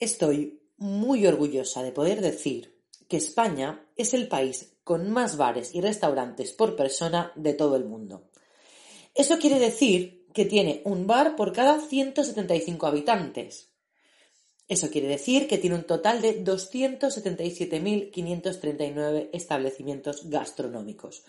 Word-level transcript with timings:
Estoy 0.00 0.60
muy 0.76 1.26
orgullosa 1.26 1.82
de 1.82 1.92
poder 1.92 2.20
decir 2.20 2.78
que 3.08 3.16
España 3.16 3.88
es 3.96 4.12
el 4.14 4.28
país 4.28 4.76
con 4.84 5.10
más 5.10 5.36
bares 5.36 5.74
y 5.74 5.80
restaurantes 5.80 6.52
por 6.52 6.76
persona 6.76 7.32
de 7.34 7.54
todo 7.54 7.74
el 7.76 7.84
mundo. 7.84 8.28
Eso 9.14 9.38
quiere 9.38 9.58
decir 9.58 10.26
que 10.32 10.44
tiene 10.44 10.82
un 10.84 11.06
bar 11.06 11.36
por 11.36 11.52
cada 11.52 11.80
175 11.80 12.86
habitantes. 12.86 13.70
Eso 14.68 14.90
quiere 14.90 15.08
decir 15.08 15.48
que 15.48 15.58
tiene 15.58 15.76
un 15.76 15.84
total 15.84 16.22
de 16.22 16.44
277.539 16.44 19.30
establecimientos 19.32 20.28
gastronómicos, 20.28 21.24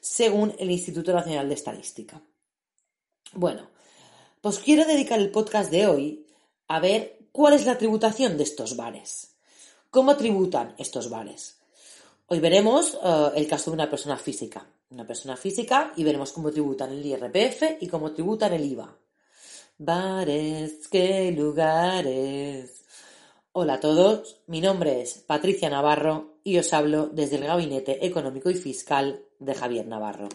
según 0.00 0.54
el 0.58 0.70
Instituto 0.70 1.12
Nacional 1.12 1.48
de 1.48 1.54
Estadística. 1.54 2.22
Bueno, 3.32 3.70
pues 4.42 4.58
quiero 4.58 4.84
dedicar 4.84 5.18
el 5.18 5.30
podcast 5.30 5.70
de 5.70 5.86
hoy 5.86 6.26
a 6.68 6.80
ver 6.80 7.21
cuál 7.32 7.54
es 7.54 7.64
la 7.64 7.78
tributación 7.78 8.36
de 8.36 8.44
estos 8.44 8.76
bares. 8.76 9.34
¿Cómo 9.90 10.16
tributan 10.16 10.74
estos 10.78 11.10
bares? 11.10 11.58
Hoy 12.26 12.40
veremos 12.40 12.98
eh, 13.02 13.30
el 13.36 13.48
caso 13.48 13.70
de 13.70 13.74
una 13.74 13.90
persona 13.90 14.16
física. 14.16 14.66
Una 14.90 15.06
persona 15.06 15.36
física 15.36 15.92
y 15.96 16.04
veremos 16.04 16.32
cómo 16.32 16.50
tributan 16.50 16.92
el 16.92 17.04
IRPF 17.04 17.80
y 17.80 17.88
cómo 17.88 18.12
tributan 18.12 18.52
el 18.52 18.64
IVA. 18.64 18.94
Bares, 19.78 20.86
qué 20.88 21.32
lugares. 21.32 22.84
Hola 23.52 23.74
a 23.74 23.80
todos, 23.80 24.40
mi 24.46 24.60
nombre 24.60 25.02
es 25.02 25.14
Patricia 25.14 25.68
Navarro 25.68 26.36
y 26.44 26.58
os 26.58 26.72
hablo 26.72 27.08
desde 27.12 27.36
el 27.36 27.44
Gabinete 27.44 28.06
Económico 28.06 28.50
y 28.50 28.54
Fiscal 28.54 29.24
de 29.38 29.54
Javier 29.54 29.86
Navarro. 29.86 30.28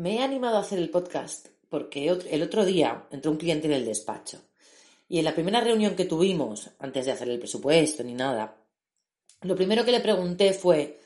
Me 0.00 0.16
he 0.16 0.22
animado 0.22 0.56
a 0.56 0.60
hacer 0.60 0.78
el 0.78 0.88
podcast 0.88 1.48
porque 1.68 2.08
el 2.08 2.42
otro 2.42 2.64
día 2.64 3.04
entró 3.10 3.30
un 3.32 3.36
cliente 3.36 3.66
en 3.66 3.74
el 3.74 3.84
despacho 3.84 4.40
y 5.10 5.18
en 5.18 5.26
la 5.26 5.34
primera 5.34 5.60
reunión 5.60 5.94
que 5.94 6.06
tuvimos, 6.06 6.70
antes 6.78 7.04
de 7.04 7.12
hacer 7.12 7.28
el 7.28 7.38
presupuesto 7.38 8.02
ni 8.02 8.14
nada, 8.14 8.56
lo 9.42 9.54
primero 9.54 9.84
que 9.84 9.92
le 9.92 10.00
pregunté 10.00 10.54
fue, 10.54 10.98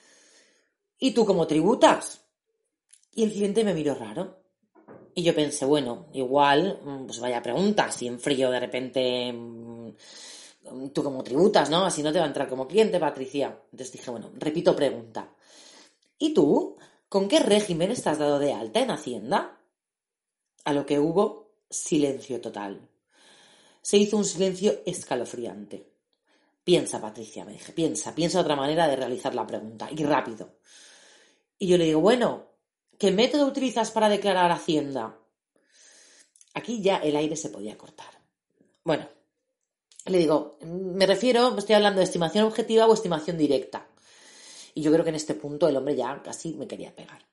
¿y 0.96 1.10
tú 1.10 1.26
cómo 1.26 1.44
tributas? 1.44 2.20
Y 3.16 3.24
el 3.24 3.32
cliente 3.32 3.64
me 3.64 3.74
miró 3.74 3.96
raro. 3.96 4.38
Y 5.12 5.24
yo 5.24 5.34
pensé, 5.34 5.64
bueno, 5.64 6.06
igual, 6.12 6.78
mm, 6.84 7.06
pues 7.06 7.18
vaya 7.18 7.42
pregunta, 7.42 7.90
si 7.90 8.06
en 8.06 8.20
frío 8.20 8.48
de 8.52 8.60
repente 8.60 9.32
mm, 9.32 9.88
tú 10.92 11.02
cómo 11.02 11.24
tributas, 11.24 11.68
¿no? 11.68 11.84
Así 11.84 12.00
no 12.00 12.12
te 12.12 12.20
va 12.20 12.26
a 12.26 12.28
entrar 12.28 12.48
como 12.48 12.68
cliente, 12.68 13.00
Patricia. 13.00 13.58
Entonces 13.72 13.90
dije, 13.90 14.12
bueno, 14.12 14.30
repito 14.36 14.76
pregunta. 14.76 15.34
¿Y 16.16 16.32
tú? 16.32 16.76
¿Con 17.14 17.28
qué 17.28 17.38
régimen 17.38 17.92
estás 17.92 18.18
dado 18.18 18.40
de 18.40 18.52
alta 18.52 18.80
en 18.80 18.90
Hacienda? 18.90 19.60
A 20.64 20.72
lo 20.72 20.84
que 20.84 20.98
hubo 20.98 21.52
silencio 21.70 22.40
total. 22.40 22.88
Se 23.82 23.98
hizo 23.98 24.16
un 24.16 24.24
silencio 24.24 24.80
escalofriante. 24.84 25.92
Piensa, 26.64 27.00
Patricia, 27.00 27.44
me 27.44 27.52
dije, 27.52 27.72
piensa, 27.72 28.16
piensa 28.16 28.40
otra 28.40 28.56
manera 28.56 28.88
de 28.88 28.96
realizar 28.96 29.32
la 29.32 29.46
pregunta, 29.46 29.88
y 29.92 30.02
rápido. 30.02 30.56
Y 31.56 31.68
yo 31.68 31.78
le 31.78 31.84
digo, 31.84 32.00
bueno, 32.00 32.46
¿qué 32.98 33.12
método 33.12 33.46
utilizas 33.46 33.92
para 33.92 34.08
declarar 34.08 34.50
Hacienda? 34.50 35.16
Aquí 36.54 36.82
ya 36.82 36.96
el 36.96 37.14
aire 37.14 37.36
se 37.36 37.50
podía 37.50 37.78
cortar. 37.78 38.10
Bueno, 38.82 39.08
le 40.06 40.18
digo, 40.18 40.58
me 40.62 41.06
refiero, 41.06 41.56
estoy 41.56 41.76
hablando 41.76 42.00
de 42.00 42.06
estimación 42.06 42.46
objetiva 42.46 42.88
o 42.88 42.92
estimación 42.92 43.38
directa. 43.38 43.86
Y 44.75 44.83
yo 44.83 44.92
creo 44.92 45.05
que 45.05 45.11
en 45.11 45.17
este 45.17 45.34
punto 45.34 45.69
el 45.69 45.77
hombre 45.77 45.97
ya 45.97 46.20
casi 46.22 46.55
me 46.55 46.67
quería 46.67 46.94
pegar. 46.94 47.25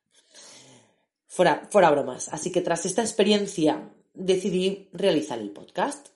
Fuera, 1.27 1.67
fuera 1.69 1.89
bromas. 1.89 2.29
Así 2.29 2.51
que 2.51 2.61
tras 2.61 2.85
esta 2.85 3.01
experiencia 3.01 3.89
decidí 4.13 4.89
realizar 4.93 5.39
el 5.39 5.51
podcast. 5.51 6.09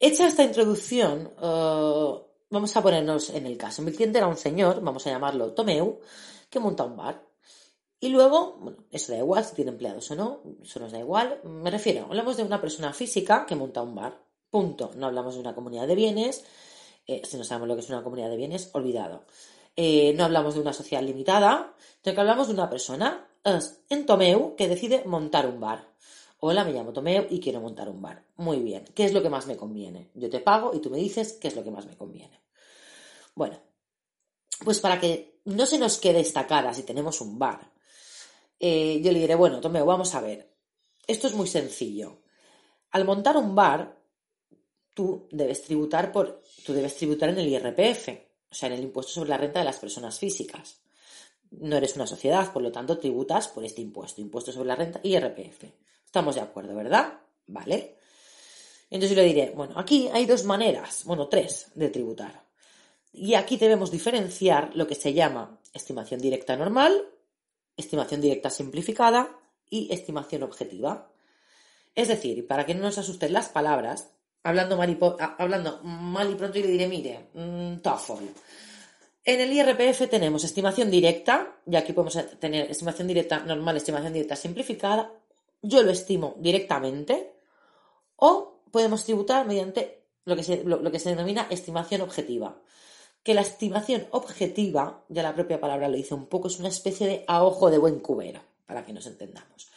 Hecha 0.00 0.26
esta 0.26 0.42
introducción, 0.42 1.32
eh, 1.40 2.12
vamos 2.50 2.76
a 2.76 2.82
ponernos 2.82 3.30
en 3.30 3.46
el 3.46 3.56
caso. 3.56 3.82
Mi 3.82 3.92
cliente 3.92 4.18
era 4.18 4.26
un 4.26 4.36
señor, 4.36 4.80
vamos 4.82 5.06
a 5.06 5.10
llamarlo 5.10 5.52
Tomeu, 5.52 6.00
que 6.50 6.58
monta 6.58 6.82
un 6.82 6.96
bar. 6.96 7.24
Y 8.00 8.08
luego, 8.08 8.56
bueno, 8.58 8.78
eso 8.90 9.12
da 9.12 9.18
igual 9.18 9.44
si 9.44 9.54
tiene 9.54 9.70
empleados 9.70 10.10
o 10.10 10.16
no, 10.16 10.42
eso 10.60 10.80
nos 10.80 10.90
da 10.90 10.98
igual. 10.98 11.40
Me 11.44 11.70
refiero, 11.70 12.06
hablamos 12.06 12.36
de 12.36 12.42
una 12.42 12.60
persona 12.60 12.92
física 12.92 13.46
que 13.46 13.54
monta 13.54 13.80
un 13.80 13.94
bar. 13.94 14.20
Punto. 14.50 14.90
No 14.96 15.06
hablamos 15.06 15.34
de 15.34 15.40
una 15.40 15.54
comunidad 15.54 15.86
de 15.86 15.94
bienes, 15.94 16.44
eh, 17.06 17.22
si 17.24 17.36
no 17.36 17.44
sabemos 17.44 17.68
lo 17.68 17.74
que 17.74 17.80
es 17.80 17.88
una 17.88 18.02
comunidad 18.02 18.30
de 18.30 18.36
bienes, 18.36 18.70
olvidado. 18.72 19.24
Eh, 19.76 20.12
no 20.14 20.24
hablamos 20.24 20.54
de 20.54 20.60
una 20.60 20.72
sociedad 20.72 21.02
limitada, 21.02 21.74
sino 22.02 22.14
que 22.14 22.20
hablamos 22.20 22.48
de 22.48 22.54
una 22.54 22.68
persona 22.68 23.28
en 23.88 24.06
Tomeu 24.06 24.54
que 24.56 24.68
decide 24.68 25.02
montar 25.04 25.46
un 25.46 25.60
bar. 25.60 25.88
Hola, 26.38 26.64
me 26.64 26.72
llamo 26.72 26.92
Tomeu 26.92 27.26
y 27.30 27.40
quiero 27.40 27.60
montar 27.60 27.88
un 27.88 28.02
bar. 28.02 28.24
Muy 28.36 28.58
bien, 28.60 28.84
¿qué 28.94 29.04
es 29.04 29.12
lo 29.12 29.22
que 29.22 29.30
más 29.30 29.46
me 29.46 29.56
conviene? 29.56 30.10
Yo 30.14 30.28
te 30.28 30.40
pago 30.40 30.72
y 30.74 30.80
tú 30.80 30.90
me 30.90 30.98
dices 30.98 31.34
qué 31.34 31.48
es 31.48 31.56
lo 31.56 31.64
que 31.64 31.70
más 31.70 31.86
me 31.86 31.96
conviene. 31.96 32.42
Bueno, 33.34 33.58
pues 34.64 34.80
para 34.80 35.00
que 35.00 35.40
no 35.44 35.66
se 35.66 35.78
nos 35.78 35.98
quede 35.98 36.20
esta 36.20 36.46
cara 36.46 36.74
si 36.74 36.82
tenemos 36.82 37.20
un 37.20 37.38
bar, 37.38 37.72
eh, 38.60 39.00
yo 39.02 39.10
le 39.10 39.18
diré, 39.18 39.34
bueno, 39.34 39.60
Tomeu, 39.60 39.84
vamos 39.84 40.14
a 40.14 40.20
ver. 40.20 40.52
Esto 41.06 41.26
es 41.26 41.34
muy 41.34 41.48
sencillo. 41.48 42.22
Al 42.90 43.04
montar 43.04 43.36
un 43.36 43.54
bar, 43.54 44.01
tú 44.94 45.28
debes 45.30 45.62
tributar 45.62 46.12
por, 46.12 46.42
tú 46.64 46.72
debes 46.72 46.96
tributar 46.96 47.30
en 47.30 47.38
el 47.38 47.48
IRPF, 47.48 48.08
o 48.50 48.54
sea, 48.54 48.68
en 48.68 48.74
el 48.74 48.82
impuesto 48.82 49.12
sobre 49.12 49.30
la 49.30 49.38
renta 49.38 49.60
de 49.60 49.64
las 49.64 49.78
personas 49.78 50.18
físicas. 50.18 50.80
No 51.50 51.76
eres 51.76 51.96
una 51.96 52.06
sociedad, 52.06 52.52
por 52.52 52.62
lo 52.62 52.72
tanto, 52.72 52.98
tributas 52.98 53.48
por 53.48 53.64
este 53.64 53.82
impuesto, 53.82 54.20
impuesto 54.20 54.52
sobre 54.52 54.68
la 54.68 54.76
renta, 54.76 55.00
IRPF. 55.02 55.64
Estamos 56.04 56.34
de 56.34 56.40
acuerdo, 56.40 56.74
¿verdad? 56.74 57.20
Vale. 57.46 57.98
Entonces 58.90 59.16
yo 59.16 59.22
le 59.22 59.28
diré, 59.28 59.50
bueno, 59.50 59.74
aquí 59.78 60.08
hay 60.12 60.26
dos 60.26 60.44
maneras, 60.44 61.04
bueno, 61.04 61.28
tres 61.28 61.70
de 61.74 61.88
tributar. 61.88 62.44
Y 63.12 63.34
aquí 63.34 63.56
debemos 63.56 63.90
diferenciar 63.90 64.70
lo 64.74 64.86
que 64.86 64.94
se 64.94 65.12
llama 65.12 65.58
estimación 65.72 66.20
directa 66.20 66.56
normal, 66.56 67.08
estimación 67.76 68.20
directa 68.20 68.50
simplificada 68.50 69.38
y 69.68 69.92
estimación 69.92 70.42
objetiva. 70.42 71.10
Es 71.94 72.08
decir, 72.08 72.46
para 72.46 72.66
que 72.66 72.74
no 72.74 72.82
nos 72.82 72.98
asusten 72.98 73.32
las 73.32 73.48
palabras, 73.48 74.12
hablando 74.42 74.76
mal 74.76 74.90
y, 74.90 74.98
hablando 75.38 75.80
mal 75.82 76.30
y 76.30 76.34
pronto 76.34 76.58
y 76.58 76.62
le 76.62 76.68
diré, 76.68 76.88
mire, 76.88 77.30
mm, 77.34 77.76
TOEFL. 77.78 78.24
En 79.24 79.40
el 79.40 79.52
IRPF 79.52 80.08
tenemos 80.10 80.42
estimación 80.42 80.90
directa, 80.90 81.56
y 81.66 81.76
aquí 81.76 81.92
podemos 81.92 82.18
tener 82.40 82.70
estimación 82.70 83.06
directa 83.06 83.38
normal, 83.40 83.76
estimación 83.76 84.12
directa 84.12 84.34
simplificada. 84.34 85.12
Yo 85.62 85.82
lo 85.84 85.92
estimo 85.92 86.34
directamente, 86.38 87.32
o 88.16 88.60
podemos 88.72 89.04
tributar 89.04 89.46
mediante 89.46 90.02
lo 90.24 90.34
que 90.34 90.42
se, 90.42 90.64
lo 90.64 90.90
que 90.90 90.98
se 90.98 91.10
denomina 91.10 91.46
estimación 91.50 92.00
objetiva. 92.00 92.60
Que 93.22 93.34
la 93.34 93.42
estimación 93.42 94.08
objetiva, 94.10 95.04
ya 95.08 95.22
la 95.22 95.34
propia 95.34 95.60
palabra 95.60 95.88
lo 95.88 95.96
dice 95.96 96.14
un 96.14 96.26
poco, 96.26 96.48
es 96.48 96.58
una 96.58 96.68
especie 96.68 97.06
de 97.06 97.24
a 97.28 97.44
ojo 97.44 97.70
de 97.70 97.78
buen 97.78 98.00
cubero, 98.00 98.40
para 98.66 98.84
que 98.84 98.92
nos 98.92 99.06
entendamos. 99.06 99.70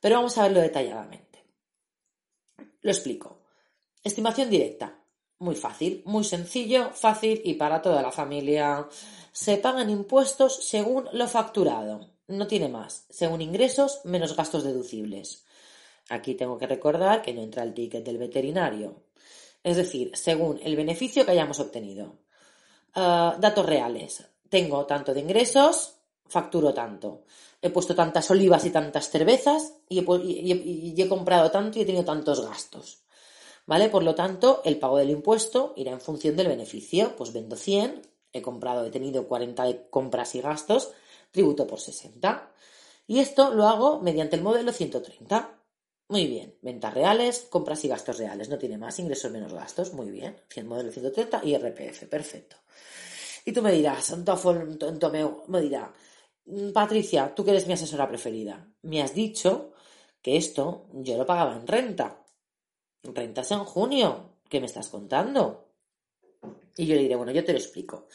Pero 0.00 0.16
vamos 0.16 0.36
a 0.36 0.42
verlo 0.42 0.60
detalladamente. 0.60 1.42
Lo 2.82 2.90
explico. 2.90 3.45
Estimación 4.06 4.48
directa. 4.48 5.00
Muy 5.40 5.56
fácil, 5.56 6.02
muy 6.04 6.22
sencillo, 6.22 6.90
fácil 6.92 7.42
y 7.44 7.54
para 7.54 7.82
toda 7.82 8.02
la 8.02 8.12
familia. 8.12 8.88
Se 9.32 9.56
pagan 9.56 9.90
impuestos 9.90 10.64
según 10.64 11.08
lo 11.12 11.26
facturado. 11.26 12.10
No 12.28 12.46
tiene 12.46 12.68
más. 12.68 13.06
Según 13.10 13.42
ingresos 13.42 14.02
menos 14.04 14.36
gastos 14.36 14.62
deducibles. 14.62 15.44
Aquí 16.08 16.36
tengo 16.36 16.56
que 16.56 16.68
recordar 16.68 17.20
que 17.20 17.34
no 17.34 17.42
entra 17.42 17.64
el 17.64 17.74
ticket 17.74 18.04
del 18.04 18.18
veterinario. 18.18 19.02
Es 19.64 19.76
decir, 19.76 20.12
según 20.14 20.60
el 20.62 20.76
beneficio 20.76 21.24
que 21.24 21.32
hayamos 21.32 21.58
obtenido. 21.58 22.20
Ah, 22.94 23.36
datos 23.40 23.66
reales. 23.66 24.24
Tengo 24.48 24.86
tanto 24.86 25.14
de 25.14 25.18
ingresos, 25.18 25.96
facturo 26.28 26.72
tanto. 26.72 27.24
He 27.60 27.70
puesto 27.70 27.96
tantas 27.96 28.30
olivas 28.30 28.64
y 28.66 28.70
tantas 28.70 29.10
cervezas 29.10 29.74
y 29.88 29.98
y 29.98 31.02
he 31.02 31.08
comprado 31.08 31.50
tanto 31.50 31.80
y 31.80 31.82
he 31.82 31.86
tenido 31.86 32.04
tantos 32.04 32.46
gastos. 32.46 33.02
¿Vale? 33.66 33.88
Por 33.88 34.02
lo 34.02 34.14
tanto, 34.14 34.62
el 34.64 34.78
pago 34.78 34.98
del 34.98 35.10
impuesto 35.10 35.74
irá 35.76 35.92
en 35.92 36.00
función 36.00 36.36
del 36.36 36.48
beneficio. 36.48 37.14
Pues 37.16 37.32
vendo 37.32 37.56
100, 37.56 38.02
he 38.32 38.42
comprado, 38.42 38.86
he 38.86 38.90
tenido 38.90 39.26
40 39.28 39.64
de 39.64 39.88
compras 39.90 40.34
y 40.34 40.40
gastos, 40.40 40.92
tributo 41.30 41.66
por 41.66 41.80
60. 41.80 42.52
Y 43.06 43.20
esto 43.20 43.52
lo 43.52 43.68
hago 43.68 44.00
mediante 44.00 44.36
el 44.36 44.42
modelo 44.42 44.72
130. 44.72 45.52
Muy 46.08 46.26
bien, 46.28 46.56
ventas 46.62 46.94
reales, 46.94 47.46
compras 47.50 47.84
y 47.84 47.88
gastos 47.88 48.18
reales. 48.18 48.48
No 48.48 48.58
tiene 48.58 48.78
más 48.78 48.98
ingresos 48.98 49.30
menos 49.32 49.52
gastos. 49.52 49.92
Muy 49.92 50.10
bien, 50.10 50.36
100 50.48 50.66
modelo 50.66 50.92
130 50.92 51.40
y 51.44 51.54
RPF, 51.56 52.06
perfecto. 52.08 52.56
Y 53.44 53.52
tú 53.52 53.62
me 53.62 53.72
dirás, 53.72 54.14
Tomeo, 54.98 55.44
me 55.46 55.60
dirá, 55.60 55.92
mm, 56.46 56.72
Patricia, 56.72 57.32
tú 57.34 57.44
que 57.44 57.52
eres 57.52 57.66
mi 57.66 57.74
asesora 57.74 58.08
preferida, 58.08 58.68
me 58.82 59.02
has 59.02 59.14
dicho 59.14 59.72
que 60.20 60.36
esto 60.36 60.88
yo 60.92 61.16
lo 61.16 61.24
pagaba 61.24 61.56
en 61.56 61.66
renta. 61.66 62.25
Rentas 63.14 63.50
en 63.52 63.64
junio. 63.64 64.30
¿Qué 64.48 64.60
me 64.60 64.66
estás 64.66 64.88
contando? 64.88 65.68
Y 66.76 66.86
yo 66.86 66.94
le 66.94 67.02
diré, 67.02 67.16
bueno, 67.16 67.32
yo 67.32 67.44
te 67.44 67.52
lo 67.52 67.58
explico. 67.58 68.06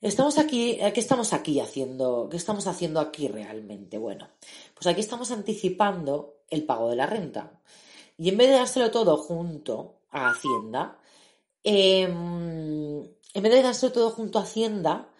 Estamos 0.00 0.38
aquí, 0.38 0.78
¿qué 0.94 1.00
estamos 1.00 1.34
aquí 1.34 1.60
haciendo? 1.60 2.28
¿Qué 2.30 2.38
estamos 2.38 2.66
haciendo 2.66 3.00
aquí 3.00 3.28
realmente? 3.28 3.98
Bueno, 3.98 4.28
pues 4.74 4.86
aquí 4.86 5.00
estamos 5.00 5.30
anticipando 5.30 6.38
el 6.48 6.64
pago 6.64 6.88
de 6.88 6.96
la 6.96 7.06
renta. 7.06 7.60
Y 8.16 8.30
en 8.30 8.38
vez 8.38 8.48
de 8.48 8.54
dárselo 8.54 8.90
todo 8.90 9.18
junto 9.18 10.00
a 10.10 10.30
Hacienda, 10.30 10.98
em, 11.62 13.02
en 13.02 13.42
vez 13.42 13.52
de 13.52 13.62
dárselo 13.62 13.92
todo 13.92 14.10
junto 14.10 14.38
a 14.38 14.42
Hacienda, 14.42 15.10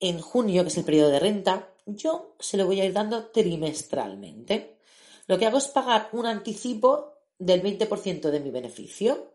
en 0.00 0.20
junio, 0.20 0.62
que 0.62 0.68
es 0.68 0.76
el 0.76 0.84
periodo 0.84 1.08
de 1.10 1.20
renta, 1.20 1.72
yo 1.86 2.34
se 2.38 2.56
lo 2.56 2.66
voy 2.66 2.80
a 2.80 2.84
ir 2.84 2.92
dando 2.92 3.26
trimestralmente. 3.26 4.78
Lo 5.26 5.38
que 5.38 5.46
hago 5.46 5.58
es 5.58 5.68
pagar 5.68 6.10
un 6.12 6.26
anticipo 6.26 7.17
del 7.38 7.62
20% 7.62 8.30
de 8.30 8.40
mi 8.40 8.50
beneficio. 8.50 9.32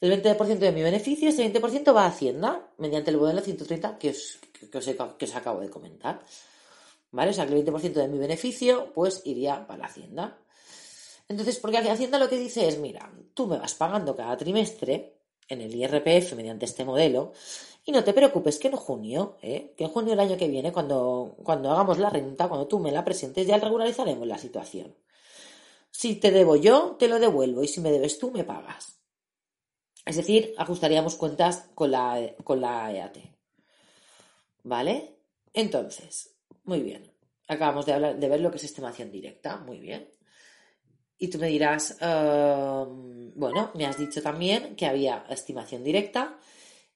El 0.00 0.10
20% 0.22 0.58
de 0.58 0.72
mi 0.72 0.82
beneficio, 0.82 1.28
ese 1.28 1.52
20% 1.52 1.94
va 1.94 2.04
a 2.04 2.08
Hacienda 2.08 2.70
mediante 2.78 3.10
el 3.10 3.18
modelo 3.18 3.42
130 3.42 3.98
que 3.98 4.10
os, 4.10 4.38
que 4.70 4.78
os, 5.24 5.36
acabo 5.36 5.60
de 5.60 5.68
comentar. 5.68 6.24
¿Vale? 7.12 7.32
O 7.32 7.34
sea, 7.34 7.46
que 7.46 7.52
el 7.52 7.64
20% 7.64 7.92
de 7.92 8.08
mi 8.08 8.18
beneficio, 8.18 8.92
pues 8.94 9.22
iría 9.24 9.66
para 9.66 9.80
la 9.80 9.86
Hacienda. 9.86 10.38
Entonces, 11.28 11.58
porque 11.58 11.78
Hacienda 11.78 12.18
lo 12.18 12.28
que 12.28 12.38
dice 12.38 12.66
es, 12.66 12.78
mira, 12.78 13.12
tú 13.34 13.46
me 13.46 13.58
vas 13.58 13.74
pagando 13.74 14.16
cada 14.16 14.36
trimestre 14.36 15.16
en 15.48 15.60
el 15.60 15.74
IRPF 15.74 16.34
mediante 16.34 16.64
este 16.64 16.84
modelo 16.84 17.32
y 17.84 17.92
no 17.92 18.04
te 18.04 18.12
preocupes 18.12 18.58
que 18.58 18.68
en 18.68 18.76
junio, 18.76 19.36
¿eh? 19.42 19.74
que 19.76 19.84
en 19.84 19.90
junio 19.90 20.10
del 20.10 20.20
año 20.20 20.36
que 20.36 20.48
viene, 20.48 20.72
cuando, 20.72 21.34
cuando 21.42 21.70
hagamos 21.70 21.98
la 21.98 22.10
renta, 22.10 22.48
cuando 22.48 22.66
tú 22.66 22.78
me 22.78 22.92
la 22.92 23.04
presentes, 23.04 23.46
ya 23.46 23.58
regularizaremos 23.58 24.26
la 24.26 24.38
situación. 24.38 24.94
Si 25.90 26.16
te 26.16 26.30
debo 26.30 26.56
yo, 26.56 26.96
te 26.98 27.08
lo 27.08 27.18
devuelvo 27.18 27.62
y 27.62 27.68
si 27.68 27.80
me 27.80 27.90
debes 27.90 28.18
tú, 28.18 28.30
me 28.30 28.44
pagas. 28.44 29.00
Es 30.04 30.16
decir, 30.16 30.54
ajustaríamos 30.56 31.16
cuentas 31.16 31.68
con 31.74 31.90
la, 31.90 32.34
con 32.42 32.60
la 32.60 32.92
EAT. 32.92 33.18
¿Vale? 34.62 35.18
Entonces, 35.52 36.36
muy 36.64 36.80
bien. 36.80 37.12
Acabamos 37.48 37.86
de, 37.86 37.92
hablar, 37.92 38.18
de 38.18 38.28
ver 38.28 38.40
lo 38.40 38.50
que 38.50 38.56
es 38.56 38.64
estimación 38.64 39.10
directa. 39.10 39.58
Muy 39.58 39.78
bien. 39.78 40.08
Y 41.18 41.28
tú 41.28 41.38
me 41.38 41.48
dirás, 41.48 41.98
ehm, 42.00 43.32
bueno, 43.34 43.72
me 43.74 43.84
has 43.84 43.98
dicho 43.98 44.22
también 44.22 44.74
que 44.74 44.86
había 44.86 45.26
estimación 45.28 45.84
directa 45.84 46.38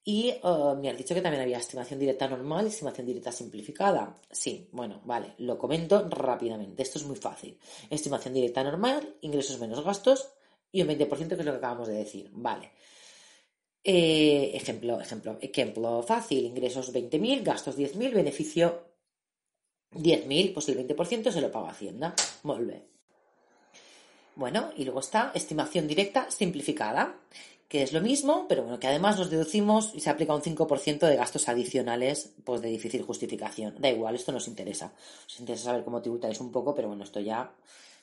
y 0.06 0.28
eh, 0.28 0.40
me 0.78 0.90
has 0.90 0.98
dicho 0.98 1.14
que 1.14 1.22
también 1.22 1.42
había 1.42 1.56
estimación 1.56 1.98
directa 1.98 2.28
normal 2.28 2.66
y 2.66 2.68
estimación 2.68 3.06
directa 3.06 3.32
simplificada. 3.32 4.14
Sí, 4.30 4.68
bueno, 4.72 5.00
vale, 5.04 5.34
lo 5.38 5.56
comento 5.56 6.06
rápidamente. 6.10 6.82
Esto 6.82 6.98
es 6.98 7.06
muy 7.06 7.16
fácil. 7.16 7.58
Estimación 7.88 8.34
directa 8.34 8.62
normal, 8.62 9.16
ingresos 9.22 9.58
menos 9.58 9.82
gastos 9.82 10.28
y 10.70 10.82
un 10.82 10.88
20% 10.88 11.28
que 11.28 11.34
es 11.34 11.44
lo 11.44 11.52
que 11.52 11.58
acabamos 11.58 11.88
de 11.88 11.94
decir. 11.94 12.28
Vale. 12.32 12.72
Eh, 13.82 14.50
ejemplo, 14.54 15.00
ejemplo, 15.00 15.38
ejemplo 15.40 16.02
fácil, 16.02 16.44
ingresos 16.44 16.92
20.000, 16.92 17.42
gastos 17.42 17.78
10.000, 17.78 18.12
beneficio 18.12 18.94
10.000, 19.92 20.52
pues 20.52 20.68
el 20.68 20.86
20% 20.86 21.30
se 21.30 21.40
lo 21.40 21.50
paga 21.50 21.70
Hacienda. 21.70 22.14
Muy 22.42 22.82
Bueno, 24.36 24.70
y 24.76 24.84
luego 24.84 25.00
está 25.00 25.32
estimación 25.34 25.86
directa 25.86 26.30
simplificada, 26.30 27.20
que 27.74 27.82
es 27.82 27.92
lo 27.92 28.00
mismo, 28.00 28.46
pero 28.48 28.62
bueno, 28.62 28.78
que 28.78 28.86
además 28.86 29.18
nos 29.18 29.30
deducimos 29.30 29.90
y 29.96 29.98
se 29.98 30.08
aplica 30.08 30.32
un 30.32 30.42
5% 30.42 31.08
de 31.08 31.16
gastos 31.16 31.48
adicionales, 31.48 32.32
pues 32.44 32.62
de 32.62 32.68
difícil 32.68 33.02
justificación. 33.02 33.74
Da 33.80 33.90
igual, 33.90 34.14
esto 34.14 34.30
nos 34.30 34.46
interesa. 34.46 34.92
Nos 35.24 35.40
interesa 35.40 35.64
saber 35.64 35.82
cómo 35.82 36.00
tributáis 36.00 36.38
un 36.38 36.52
poco, 36.52 36.72
pero 36.72 36.86
bueno, 36.86 37.02
esto 37.02 37.18
ya, 37.18 37.52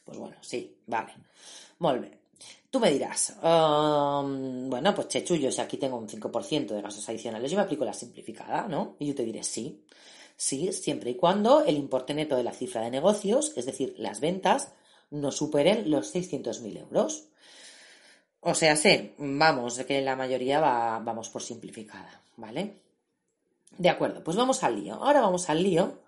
pues 0.03 0.17
bueno, 0.17 0.35
sí, 0.41 0.75
vale. 0.87 1.13
Muy 1.79 2.11
Tú 2.69 2.81
me 2.81 2.91
dirás, 2.91 3.33
um, 3.41 4.69
bueno, 4.69 4.93
pues 4.93 5.07
chechullo, 5.07 5.49
si 5.53 5.61
aquí 5.61 5.77
tengo 5.77 5.95
un 5.95 6.09
5% 6.09 6.67
de 6.67 6.81
gastos 6.81 7.07
adicionales, 7.07 7.49
yo 7.49 7.55
me 7.55 7.63
aplico 7.63 7.85
la 7.85 7.93
simplificada, 7.93 8.67
¿no? 8.67 8.97
Y 8.99 9.07
yo 9.07 9.15
te 9.15 9.23
diré 9.23 9.41
sí. 9.41 9.85
Sí, 10.35 10.73
siempre 10.73 11.11
y 11.11 11.15
cuando 11.15 11.63
el 11.63 11.77
importe 11.77 12.13
neto 12.13 12.35
de 12.35 12.43
la 12.43 12.51
cifra 12.51 12.81
de 12.81 12.91
negocios, 12.91 13.53
es 13.55 13.65
decir, 13.65 13.95
las 13.97 14.19
ventas, 14.19 14.73
no 15.11 15.31
superen 15.31 15.89
los 15.89 16.13
600.000 16.13 16.77
euros. 16.77 17.29
O 18.41 18.55
sea, 18.55 18.75
sé, 18.75 19.13
vamos, 19.17 19.77
que 19.79 20.01
la 20.01 20.15
mayoría 20.15 20.59
va, 20.59 20.99
vamos 20.99 21.29
por 21.29 21.43
simplificada, 21.43 22.21
¿vale? 22.37 22.81
De 23.77 23.89
acuerdo, 23.89 24.23
pues 24.23 24.35
vamos 24.35 24.63
al 24.63 24.81
lío. 24.81 24.95
Ahora 24.95 25.21
vamos 25.21 25.49
al 25.49 25.61
lío 25.63 25.99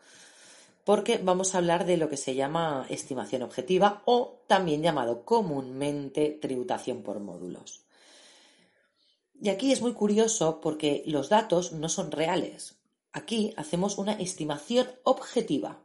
porque 0.83 1.17
vamos 1.17 1.53
a 1.53 1.59
hablar 1.59 1.85
de 1.85 1.97
lo 1.97 2.09
que 2.09 2.17
se 2.17 2.35
llama 2.35 2.85
estimación 2.89 3.43
objetiva 3.43 4.01
o 4.05 4.41
también 4.47 4.81
llamado 4.81 5.23
comúnmente 5.23 6.37
tributación 6.41 7.03
por 7.03 7.19
módulos. 7.19 7.81
Y 9.39 9.49
aquí 9.49 9.71
es 9.71 9.81
muy 9.81 9.93
curioso 9.93 10.59
porque 10.59 11.03
los 11.05 11.29
datos 11.29 11.73
no 11.73 11.89
son 11.89 12.11
reales. 12.11 12.75
Aquí 13.11 13.53
hacemos 13.57 13.97
una 13.97 14.13
estimación 14.13 14.87
objetiva. 15.03 15.79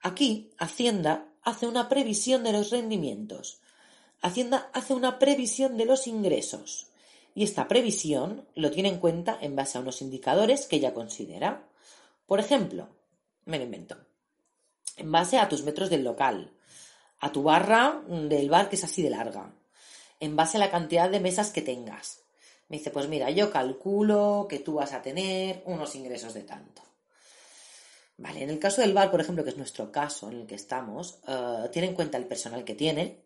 Aquí 0.00 0.50
Hacienda 0.58 1.28
hace 1.42 1.66
una 1.66 1.88
previsión 1.88 2.42
de 2.42 2.52
los 2.52 2.70
rendimientos. 2.70 3.60
Hacienda 4.24 4.70
hace 4.72 4.94
una 4.94 5.18
previsión 5.18 5.76
de 5.76 5.84
los 5.84 6.06
ingresos. 6.06 6.86
Y 7.34 7.44
esta 7.44 7.68
previsión 7.68 8.48
lo 8.54 8.70
tiene 8.70 8.88
en 8.88 8.98
cuenta 8.98 9.36
en 9.38 9.54
base 9.54 9.76
a 9.76 9.82
unos 9.82 10.00
indicadores 10.00 10.64
que 10.64 10.76
ella 10.76 10.94
considera. 10.94 11.68
Por 12.24 12.40
ejemplo, 12.40 12.88
me 13.44 13.58
lo 13.58 13.64
invento, 13.64 13.98
en 14.96 15.12
base 15.12 15.36
a 15.36 15.46
tus 15.50 15.62
metros 15.62 15.90
del 15.90 16.04
local, 16.04 16.54
a 17.20 17.32
tu 17.32 17.42
barra 17.42 18.02
del 18.08 18.48
bar 18.48 18.70
que 18.70 18.76
es 18.76 18.84
así 18.84 19.02
de 19.02 19.10
larga, 19.10 19.52
en 20.20 20.36
base 20.36 20.56
a 20.56 20.60
la 20.60 20.70
cantidad 20.70 21.10
de 21.10 21.20
mesas 21.20 21.50
que 21.50 21.60
tengas. 21.60 22.22
Me 22.70 22.78
dice, 22.78 22.90
pues 22.90 23.08
mira, 23.08 23.28
yo 23.28 23.50
calculo 23.50 24.46
que 24.48 24.58
tú 24.58 24.76
vas 24.76 24.94
a 24.94 25.02
tener 25.02 25.62
unos 25.66 25.94
ingresos 25.96 26.32
de 26.32 26.44
tanto. 26.44 26.80
Vale, 28.16 28.42
en 28.42 28.48
el 28.48 28.58
caso 28.58 28.80
del 28.80 28.94
bar, 28.94 29.10
por 29.10 29.20
ejemplo, 29.20 29.44
que 29.44 29.50
es 29.50 29.58
nuestro 29.58 29.92
caso 29.92 30.30
en 30.30 30.40
el 30.40 30.46
que 30.46 30.54
estamos, 30.54 31.18
eh, 31.28 31.68
tiene 31.70 31.88
en 31.88 31.94
cuenta 31.94 32.16
el 32.16 32.26
personal 32.26 32.64
que 32.64 32.74
tiene, 32.74 33.23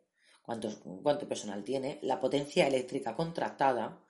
cuánto, 0.49 1.29
personal 1.29 1.63
tiene, 1.63 1.99
la 2.03 2.19
potencia 2.19 2.67
eléctrica 2.67 3.15
contratada, 3.15 4.01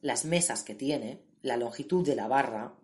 las 0.00 0.24
mesas 0.24 0.64
que 0.64 0.74
tiene, 0.74 1.22
la 1.42 1.56
longitud 1.56 2.04
de 2.04 2.16
la 2.16 2.26
barra, 2.26 2.74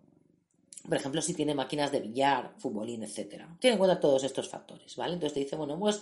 por 0.87 0.97
ejemplo, 0.97 1.21
si 1.21 1.33
tiene 1.33 1.53
máquinas 1.53 1.91
de 1.91 1.99
billar, 1.99 2.53
futbolín, 2.57 3.03
etcétera. 3.03 3.57
Tiene 3.59 3.73
en 3.73 3.79
cuenta 3.79 3.99
todos 3.99 4.23
estos 4.23 4.47
factores, 4.47 4.95
¿vale? 4.95 5.15
Entonces 5.15 5.33
te 5.33 5.39
dice, 5.41 5.55
bueno, 5.55 5.77
pues 5.77 6.01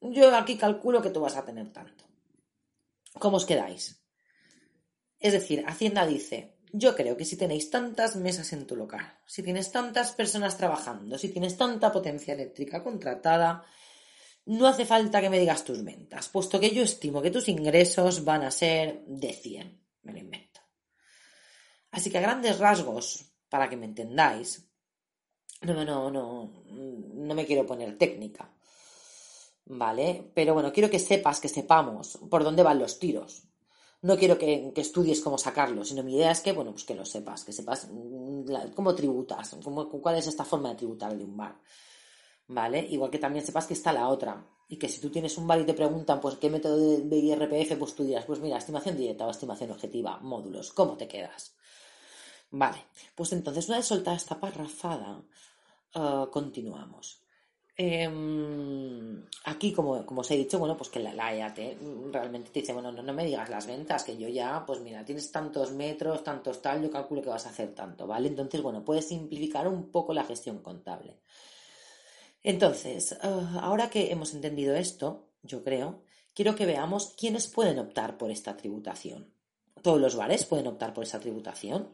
yo 0.00 0.34
aquí 0.34 0.56
calculo 0.56 1.02
que 1.02 1.10
tú 1.10 1.20
vas 1.20 1.36
a 1.36 1.44
tener 1.44 1.72
tanto. 1.72 2.04
¿Cómo 3.18 3.36
os 3.36 3.44
quedáis? 3.44 4.00
Es 5.18 5.32
decir, 5.32 5.64
Hacienda 5.66 6.06
dice, 6.06 6.56
yo 6.72 6.94
creo 6.94 7.16
que 7.16 7.24
si 7.24 7.36
tenéis 7.36 7.70
tantas 7.70 8.16
mesas 8.16 8.52
en 8.52 8.66
tu 8.66 8.76
local, 8.76 9.18
si 9.26 9.42
tienes 9.42 9.72
tantas 9.72 10.12
personas 10.12 10.56
trabajando, 10.56 11.18
si 11.18 11.28
tienes 11.28 11.56
tanta 11.56 11.92
potencia 11.92 12.34
eléctrica 12.34 12.82
contratada, 12.82 13.66
no 14.48 14.66
hace 14.66 14.86
falta 14.86 15.20
que 15.20 15.28
me 15.28 15.38
digas 15.38 15.64
tus 15.64 15.84
ventas, 15.84 16.28
puesto 16.28 16.58
que 16.58 16.70
yo 16.70 16.82
estimo 16.82 17.20
que 17.20 17.30
tus 17.30 17.48
ingresos 17.48 18.24
van 18.24 18.42
a 18.42 18.50
ser 18.50 19.04
de 19.06 19.32
100, 19.32 19.80
me 20.02 20.12
lo 20.12 20.18
invento. 20.18 20.60
Así 21.90 22.10
que 22.10 22.18
a 22.18 22.22
grandes 22.22 22.58
rasgos, 22.58 23.30
para 23.48 23.68
que 23.68 23.76
me 23.76 23.86
entendáis. 23.86 24.66
No, 25.62 25.84
no, 25.84 26.10
no, 26.10 26.64
no 26.70 27.34
me 27.34 27.44
quiero 27.44 27.66
poner 27.66 27.98
técnica. 27.98 28.50
¿Vale? 29.66 30.30
Pero 30.34 30.54
bueno, 30.54 30.72
quiero 30.72 30.88
que 30.88 30.98
sepas, 30.98 31.40
que 31.40 31.48
sepamos 31.48 32.18
por 32.30 32.42
dónde 32.42 32.62
van 32.62 32.78
los 32.78 32.98
tiros. 32.98 33.42
No 34.00 34.16
quiero 34.16 34.38
que, 34.38 34.72
estudies 34.76 35.20
cómo 35.20 35.36
sacarlos, 35.36 35.88
sino 35.88 36.02
mi 36.02 36.14
idea 36.14 36.30
es 36.30 36.40
que, 36.40 36.52
bueno, 36.52 36.70
pues 36.70 36.84
que 36.84 36.94
lo 36.94 37.04
sepas, 37.04 37.44
que 37.44 37.52
sepas 37.52 37.88
mm, 37.90 38.72
cómo 38.74 38.94
tributas, 38.94 39.56
cómo, 39.62 39.88
cuál 39.88 40.16
es 40.16 40.26
esta 40.26 40.44
forma 40.44 40.70
de 40.70 40.76
tributar 40.76 41.16
de 41.16 41.24
un 41.24 41.36
bar. 41.36 41.60
¿Vale? 42.48 42.86
Igual 42.90 43.10
que 43.10 43.18
también 43.18 43.44
sepas 43.44 43.66
que 43.66 43.74
está 43.74 43.92
la 43.92 44.08
otra. 44.08 44.44
Y 44.68 44.76
que 44.76 44.88
si 44.88 45.00
tú 45.00 45.10
tienes 45.10 45.36
un 45.38 45.46
bar 45.46 45.60
y 45.60 45.64
te 45.64 45.74
preguntan, 45.74 46.20
pues, 46.20 46.36
¿qué 46.36 46.50
método 46.50 46.76
de 46.76 47.16
IRPF? 47.16 47.76
Pues 47.78 47.94
tú 47.94 48.04
dirás, 48.04 48.24
pues 48.24 48.40
mira, 48.40 48.58
estimación 48.58 48.96
directa 48.96 49.26
o 49.26 49.30
estimación 49.30 49.70
objetiva, 49.70 50.18
módulos, 50.20 50.72
¿cómo 50.72 50.96
te 50.96 51.08
quedas? 51.08 51.54
Vale, 52.50 52.78
pues 53.14 53.32
entonces 53.32 53.68
una 53.68 53.78
vez 53.78 53.86
soltada 53.86 54.16
esta 54.16 54.40
parrafada, 54.40 55.22
eh, 55.94 56.26
continuamos. 56.30 57.22
Em, 57.76 59.24
aquí, 59.44 59.72
como, 59.72 60.04
como, 60.04 60.22
os 60.22 60.30
he 60.32 60.36
dicho, 60.36 60.58
bueno, 60.58 60.76
pues 60.76 60.90
que 60.90 60.98
la, 60.98 61.14
la 61.14 61.32
EAT 61.32 61.58
realmente 62.12 62.50
te 62.50 62.60
dice, 62.60 62.72
bueno, 62.72 62.90
no, 62.90 63.02
no, 63.02 63.12
me 63.12 63.24
digas 63.24 63.48
las 63.48 63.66
ventas, 63.66 64.02
que 64.02 64.16
yo 64.16 64.28
ya, 64.28 64.64
pues 64.66 64.80
mira, 64.80 65.04
tienes 65.04 65.30
tantos 65.30 65.70
metros, 65.72 66.24
tantos 66.24 66.60
tal, 66.60 66.82
yo 66.82 66.90
calculo 66.90 67.22
que 67.22 67.28
vas 67.28 67.46
a 67.46 67.50
hacer 67.50 67.74
tanto, 67.74 68.06
¿vale? 68.06 68.28
Entonces, 68.28 68.62
bueno, 68.62 68.84
puedes 68.84 69.06
simplificar 69.06 69.68
un 69.68 69.90
poco 69.92 70.12
la 70.12 70.24
gestión 70.24 70.58
contable. 70.58 71.20
Entonces, 72.42 73.12
eh, 73.12 73.18
ahora 73.60 73.90
que 73.90 74.10
hemos 74.12 74.34
entendido 74.34 74.74
esto, 74.74 75.28
yo 75.42 75.64
creo, 75.64 76.02
quiero 76.34 76.54
que 76.54 76.66
veamos 76.66 77.14
quiénes 77.18 77.46
pueden 77.46 77.78
optar 77.78 78.18
por 78.18 78.30
esta 78.30 78.56
tributación. 78.56 79.32
Todos 79.82 80.00
los 80.00 80.16
bares 80.16 80.44
pueden 80.44 80.66
optar 80.66 80.94
por 80.94 81.04
esta 81.04 81.20
tributación. 81.20 81.88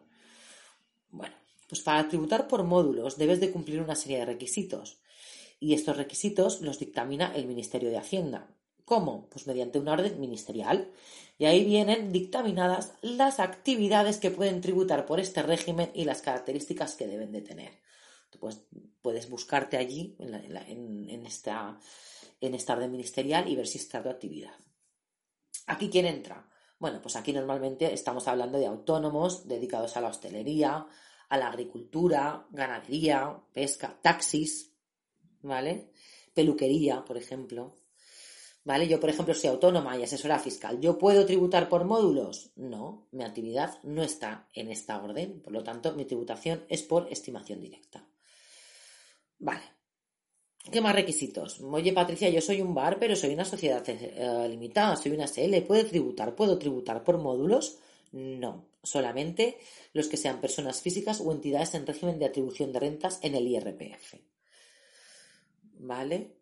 Bueno, 1.11 1.35
pues 1.69 1.81
para 1.81 2.09
tributar 2.09 2.49
por 2.49 2.65
módulos 2.65 3.17
debes 3.17 3.41
de 3.41 3.51
cumplir 3.51 3.81
una 3.81 3.95
serie 3.95 4.19
de 4.19 4.27
requisitos 4.27 5.01
y 5.61 5.75
estos 5.75 5.97
requisitos 5.97 6.61
los 6.61 6.79
dictamina 6.79 7.33
el 7.35 7.47
Ministerio 7.47 7.91
de 7.91 7.99
Hacienda. 7.99 8.49
¿Cómo? 8.85 9.29
Pues 9.31 9.47
mediante 9.47 9.79
una 9.79 9.93
orden 9.93 10.21
ministerial 10.21 10.93
Y 11.39 11.47
ahí 11.47 11.65
vienen 11.65 12.13
dictaminadas 12.13 12.93
las 13.01 13.41
actividades 13.41 14.19
que 14.19 14.31
pueden 14.31 14.61
tributar 14.61 15.07
por 15.07 15.21
este 15.21 15.43
régimen 15.43 15.91
y 15.95 16.05
las 16.05 16.21
características 16.21 16.95
que 16.95 17.07
deben 17.07 17.33
de 17.33 17.41
tener. 17.41 17.73
Pues 18.38 18.64
puedes 19.03 19.29
buscarte 19.29 19.76
allí 19.76 20.17
en, 20.19 21.26
esta, 21.26 21.79
en 22.41 22.55
esta 22.55 22.73
orden 22.75 22.91
ministerial 22.91 23.49
y 23.49 23.57
ver 23.57 23.67
si 23.67 23.79
está 23.79 24.03
tu 24.03 24.09
actividad. 24.09 24.55
¿Aquí 25.67 25.88
quién 25.88 26.07
entra? 26.07 26.49
Bueno, 26.79 27.00
pues 27.00 27.17
aquí 27.17 27.33
normalmente 27.33 27.93
estamos 27.93 28.29
hablando 28.29 28.59
de 28.59 28.67
autónomos 28.67 29.47
dedicados 29.49 29.97
a 29.97 30.00
la 30.00 30.09
hostelería, 30.09 30.87
a 31.29 31.38
la 31.38 31.49
agricultura, 31.49 32.47
ganadería, 32.50 33.41
pesca, 33.53 33.99
taxis, 34.03 34.73
¿vale? 35.43 35.93
Peluquería, 36.35 37.05
por 37.05 37.17
ejemplo. 37.17 37.76
¿Vale? 38.64 38.88
Yo, 38.88 38.99
por 38.99 39.11
ejemplo, 39.11 39.35
soy 39.35 39.50
autónoma 39.50 39.97
y 39.99 40.03
asesora 40.03 40.38
fiscal. 40.38 40.81
¿Yo 40.81 40.97
puedo 40.97 41.26
tributar 41.26 41.69
por 41.69 41.85
módulos? 41.85 42.50
No, 42.57 43.09
mi 43.12 43.23
actividad 43.23 43.79
no 43.83 44.03
está 44.03 44.49
en 44.55 44.71
esta 44.71 45.03
orden. 45.03 45.43
Por 45.43 45.53
lo 45.53 45.62
tanto, 45.62 45.93
mi 45.93 46.07
tributación 46.07 46.64
es 46.69 46.83
por 46.83 47.12
estimación 47.12 47.61
directa. 47.61 48.09
Vale. 49.38 49.62
¿Qué 50.71 50.81
más 50.81 50.95
requisitos? 50.95 51.61
Oye, 51.61 51.93
Patricia, 51.93 52.31
yo 52.31 52.41
soy 52.41 52.62
un 52.62 52.75
bar, 52.75 52.99
pero 52.99 53.14
soy 53.17 53.35
una 53.35 53.45
sociedad 53.45 53.83
eh, 53.87 54.49
limitada, 54.49 54.97
soy 54.97 55.12
una 55.12 55.26
SL. 55.26 55.61
¿Puedo 55.67 55.85
tributar? 55.85 56.35
¿Puedo 56.35 56.59
tributar 56.59 57.05
por 57.05 57.19
módulos? 57.19 57.79
No, 58.12 58.67
solamente 58.83 59.59
los 59.93 60.09
que 60.09 60.17
sean 60.17 60.41
personas 60.41 60.81
físicas 60.81 61.21
o 61.21 61.33
entidades 61.33 61.75
en 61.75 61.87
régimen 61.87 62.19
de 62.19 62.26
atribución 62.26 62.73
de 62.73 62.81
rentas 62.81 63.19
en 63.23 63.35
el 63.35 63.47
IRPF. 63.47 64.14
¿Vale? 65.81 66.33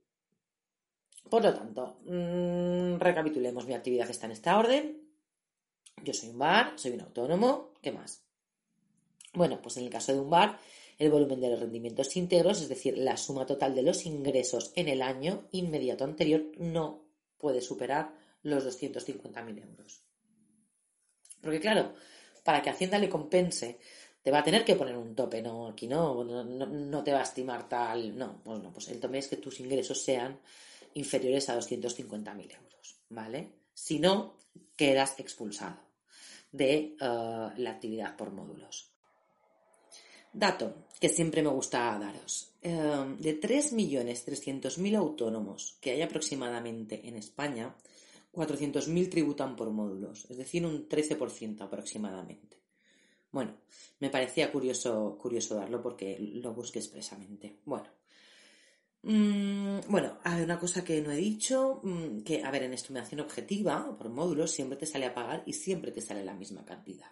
Por 1.28 1.42
lo 1.42 1.54
tanto, 1.54 1.98
mm, 2.04 2.98
recapitulemos, 2.98 3.66
mi 3.66 3.74
actividad 3.74 4.10
está 4.10 4.26
en 4.26 4.32
esta 4.32 4.58
orden. 4.58 5.02
Yo 6.04 6.12
soy 6.12 6.28
un 6.28 6.38
bar, 6.38 6.74
soy 6.76 6.92
un 6.92 7.00
autónomo, 7.00 7.72
¿qué 7.80 7.90
más? 7.90 8.22
Bueno, 9.32 9.60
pues 9.62 9.78
en 9.78 9.84
el 9.84 9.90
caso 9.90 10.12
de 10.12 10.20
un 10.20 10.28
bar, 10.28 10.58
el 10.98 11.10
volumen 11.10 11.40
de 11.40 11.50
los 11.50 11.60
rendimientos 11.60 12.16
íntegros, 12.16 12.60
es 12.60 12.68
decir, 12.68 12.96
la 12.98 13.16
suma 13.16 13.46
total 13.46 13.74
de 13.74 13.82
los 13.82 14.06
ingresos 14.06 14.72
en 14.76 14.88
el 14.88 15.02
año 15.02 15.48
inmediato 15.52 16.04
anterior, 16.04 16.44
no 16.58 17.04
puede 17.38 17.60
superar 17.60 18.14
los 18.42 18.64
250.000 18.64 19.62
euros. 19.62 20.02
Porque 21.40 21.60
claro, 21.60 21.94
para 22.44 22.62
que 22.62 22.70
Hacienda 22.70 22.98
le 22.98 23.08
compense, 23.08 23.78
te 24.22 24.30
va 24.30 24.38
a 24.38 24.44
tener 24.44 24.64
que 24.64 24.76
poner 24.76 24.96
un 24.96 25.14
tope, 25.14 25.42
no, 25.42 25.68
aquí 25.68 25.88
no, 25.88 26.22
no, 26.24 27.04
te 27.04 27.12
va 27.12 27.20
a 27.20 27.24
estimar 27.24 27.68
tal, 27.68 28.16
no, 28.16 28.40
pues 28.44 28.60
no, 28.60 28.72
pues 28.72 28.88
el 28.88 29.00
tope 29.00 29.18
es 29.18 29.28
que 29.28 29.36
tus 29.36 29.58
ingresos 29.58 30.00
sean 30.00 30.40
inferiores 30.94 31.48
a 31.48 31.58
250.000 31.58 32.54
euros, 32.54 33.00
¿vale? 33.08 33.50
Si 33.74 33.98
no, 33.98 34.38
quedas 34.76 35.18
expulsado 35.18 35.80
de 36.52 36.96
eh, 37.00 37.48
la 37.56 37.70
actividad 37.70 38.16
por 38.16 38.30
módulos. 38.30 38.91
Dato 40.32 40.86
que 41.00 41.08
siempre 41.08 41.42
me 41.42 41.48
gusta 41.48 41.98
daros. 41.98 42.54
Eh, 42.62 43.16
de 43.18 43.40
3.300.000 43.40 44.96
autónomos 44.96 45.76
que 45.80 45.90
hay 45.90 46.02
aproximadamente 46.02 47.06
en 47.08 47.16
España, 47.16 47.74
400.000 48.32 49.10
tributan 49.10 49.56
por 49.56 49.70
módulos, 49.70 50.26
es 50.30 50.36
decir, 50.36 50.64
un 50.64 50.88
13% 50.88 51.60
aproximadamente. 51.60 52.58
Bueno, 53.30 53.56
me 54.00 54.10
parecía 54.10 54.52
curioso, 54.52 55.18
curioso 55.20 55.56
darlo 55.56 55.82
porque 55.82 56.16
lo 56.18 56.54
busqué 56.54 56.78
expresamente. 56.78 57.58
Bueno, 57.64 57.88
Mm, 59.04 59.80
bueno, 59.88 60.18
hay 60.22 60.42
una 60.42 60.58
cosa 60.60 60.84
que 60.84 61.00
no 61.02 61.10
he 61.10 61.16
dicho, 61.16 61.80
mm, 61.82 62.22
que, 62.22 62.42
a 62.44 62.50
ver, 62.50 62.62
en 62.62 62.72
estimación 62.72 63.20
objetiva, 63.20 63.96
por 63.98 64.08
módulos, 64.10 64.52
siempre 64.52 64.78
te 64.78 64.86
sale 64.86 65.06
a 65.06 65.14
pagar 65.14 65.42
y 65.46 65.52
siempre 65.54 65.90
te 65.90 66.00
sale 66.00 66.24
la 66.24 66.34
misma 66.34 66.64
cantidad. 66.64 67.10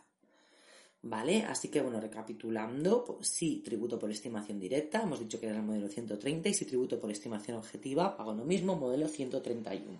¿Vale? 1.02 1.44
Así 1.44 1.68
que, 1.68 1.80
bueno, 1.80 1.98
recapitulando, 1.98 3.04
pues, 3.04 3.28
si 3.28 3.56
tributo 3.60 3.98
por 3.98 4.10
estimación 4.10 4.60
directa, 4.60 5.02
hemos 5.02 5.18
dicho 5.18 5.40
que 5.40 5.46
era 5.46 5.56
el 5.56 5.62
modelo 5.62 5.88
130, 5.88 6.50
y 6.50 6.54
si 6.54 6.66
tributo 6.66 7.00
por 7.00 7.10
estimación 7.10 7.56
objetiva, 7.56 8.16
pago 8.16 8.34
lo 8.34 8.44
mismo, 8.44 8.76
modelo 8.76 9.08
131. 9.08 9.98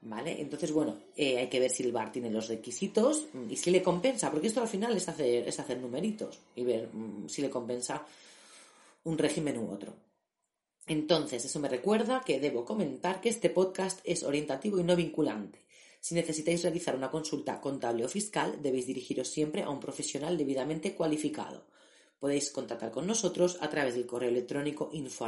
¿Vale? 0.00 0.40
Entonces, 0.40 0.72
bueno, 0.72 0.96
eh, 1.16 1.38
hay 1.38 1.48
que 1.48 1.60
ver 1.60 1.70
si 1.70 1.82
el 1.84 1.92
bar 1.92 2.10
tiene 2.10 2.30
los 2.30 2.48
requisitos 2.48 3.26
y 3.50 3.56
si 3.56 3.70
le 3.70 3.82
compensa, 3.82 4.30
porque 4.30 4.46
esto 4.46 4.60
al 4.60 4.68
final 4.68 4.96
es 4.96 5.08
hacer, 5.08 5.48
es 5.48 5.58
hacer 5.58 5.78
numeritos 5.78 6.38
y 6.54 6.64
ver 6.64 6.88
mm, 6.92 7.28
si 7.28 7.42
le 7.42 7.50
compensa 7.50 8.04
un 9.04 9.18
régimen 9.18 9.58
u 9.58 9.70
otro. 9.70 9.94
Entonces, 10.86 11.44
eso 11.44 11.60
me 11.60 11.68
recuerda 11.68 12.22
que 12.24 12.40
debo 12.40 12.64
comentar 12.64 13.20
que 13.20 13.28
este 13.28 13.50
podcast 13.50 14.00
es 14.04 14.22
orientativo 14.22 14.78
y 14.78 14.84
no 14.84 14.96
vinculante. 14.96 15.67
Si 16.00 16.14
necesitáis 16.14 16.62
realizar 16.62 16.94
una 16.94 17.10
consulta 17.10 17.60
contable 17.60 18.04
o 18.04 18.08
fiscal, 18.08 18.62
debéis 18.62 18.86
dirigiros 18.86 19.28
siempre 19.28 19.62
a 19.62 19.70
un 19.70 19.80
profesional 19.80 20.36
debidamente 20.38 20.94
cualificado. 20.94 21.66
Podéis 22.18 22.50
contactar 22.50 22.90
con 22.90 23.06
nosotros 23.06 23.58
a 23.60 23.68
través 23.70 23.94
del 23.94 24.06
correo 24.06 24.30
electrónico 24.30 24.90
info 24.92 25.26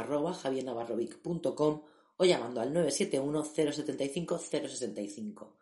o 2.17 2.25
llamando 2.25 2.61
al 2.61 2.73
971 2.73 3.45
075 3.45 4.37
065. 4.37 5.57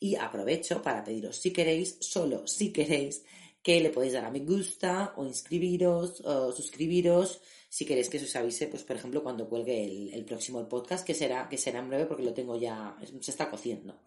Y 0.00 0.16
aprovecho 0.16 0.82
para 0.82 1.04
pediros 1.04 1.36
si 1.36 1.52
queréis, 1.52 1.96
solo 2.00 2.46
si 2.46 2.72
queréis, 2.72 3.22
que 3.62 3.80
le 3.80 3.90
podéis 3.90 4.12
dar 4.12 4.26
a 4.26 4.30
me 4.30 4.40
gusta 4.40 5.14
o 5.16 5.24
inscribiros 5.24 6.20
o 6.20 6.52
suscribiros 6.52 7.40
si 7.74 7.84
queréis 7.84 8.08
que 8.08 8.20
se 8.20 8.26
os 8.26 8.36
avise, 8.36 8.68
pues 8.68 8.84
por 8.84 8.94
ejemplo, 8.94 9.24
cuando 9.24 9.48
cuelgue 9.48 9.82
el, 10.14 10.24
próximo 10.24 10.68
podcast, 10.68 11.04
que 11.04 11.12
será, 11.12 11.48
que 11.48 11.58
será 11.58 11.80
en 11.80 11.88
breve 11.88 12.06
porque 12.06 12.22
lo 12.22 12.32
tengo 12.32 12.56
ya, 12.56 12.96
se 13.20 13.32
está 13.32 13.50
cociendo. 13.50 13.98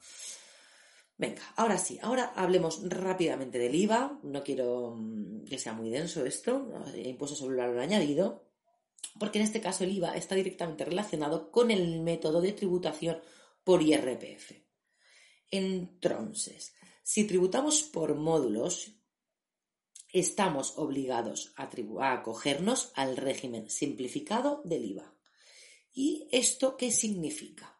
Venga, 1.18 1.42
ahora 1.58 1.78
sí, 1.78 2.00
ahora 2.02 2.32
hablemos 2.34 2.80
rápidamente 2.88 3.60
del 3.60 3.76
IVA. 3.76 4.22
No 4.24 4.42
quiero 4.42 4.96
mm, 4.96 5.44
que 5.44 5.60
sea 5.60 5.74
muy 5.74 5.90
denso 5.90 6.26
esto, 6.26 6.72
impuesto 6.96 7.36
sobre 7.36 7.56
el 7.56 7.68
valor 7.68 7.80
añadido, 7.80 8.48
porque 9.20 9.40
en 9.40 9.44
este 9.44 9.60
caso 9.60 9.84
el 9.84 9.92
IVA 9.92 10.16
está 10.16 10.36
directamente 10.36 10.86
relacionado 10.86 11.52
con 11.52 11.70
el 11.70 12.00
método 12.00 12.40
de 12.40 12.54
tributación 12.54 13.20
por 13.66 13.82
IRPF. 13.82 14.54
Entonces, 15.52 16.74
si 17.04 17.26
tributamos 17.26 17.84
por 17.84 18.16
módulos, 18.16 18.97
estamos 20.20 20.74
obligados 20.78 21.54
a, 21.56 21.70
acogernos 22.14 22.92
al 22.96 23.18
régimen 23.18 23.70
simplificado 23.70 24.62
del 24.64 24.86
IVA. 24.86 25.14
¿Y 25.94 26.28
esto 26.32 26.78
qué 26.78 26.92
significa? 26.92 27.78